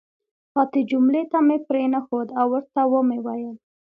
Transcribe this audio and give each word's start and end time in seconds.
پاتې 0.53 0.79
جملې 0.89 1.23
ته 1.31 1.39
مې 1.47 1.57
پرېنښود 1.67 2.27
او 2.39 2.45
ورته 2.53 2.81
ومې 2.91 3.19
ویل: 3.25 3.55